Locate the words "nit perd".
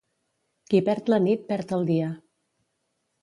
1.27-1.75